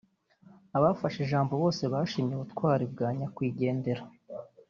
Abafashe 0.77 1.17
ijambo 1.25 1.53
bose 1.63 1.83
bashimye 1.93 2.33
ubutwari 2.35 2.85
bwa 2.93 3.09
nyakwigendera 3.17 4.01